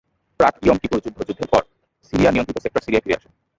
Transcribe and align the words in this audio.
প্রাক-ইয়ম 0.39 0.77
কিপুর 0.81 0.99
যুদ্ধ 1.05 1.19
যুদ্ধের 1.27 1.49
পর 1.53 1.61
সিরিয়া-নিয়ন্ত্রিত 2.05 2.57
সেক্টর 2.61 2.83
সিরিয়ায় 2.83 3.03
ফিরে 3.05 3.17
আসে। 3.19 3.29